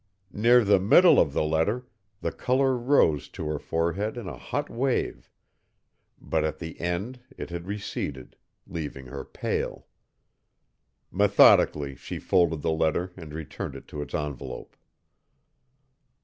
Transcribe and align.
Near 0.33 0.63
the 0.63 0.79
middle 0.79 1.19
of 1.19 1.31
the 1.31 1.43
letter 1.43 1.85
the 2.21 2.31
color 2.31 2.75
rose 2.75 3.29
to 3.29 3.45
her 3.49 3.59
forehead 3.59 4.17
in 4.17 4.27
a 4.27 4.35
hot 4.35 4.67
wave, 4.67 5.29
but 6.19 6.43
at 6.43 6.57
the 6.57 6.79
end 6.81 7.19
it 7.37 7.51
had 7.51 7.67
receded, 7.67 8.35
leaving 8.65 9.05
her 9.05 9.23
pale. 9.23 9.85
Methodically 11.11 11.93
she 11.95 12.17
folded 12.17 12.63
the 12.63 12.71
letter 12.71 13.13
and 13.15 13.31
returned 13.31 13.75
it 13.75 13.87
to 13.89 14.01
its 14.01 14.15
envelope. 14.15 14.75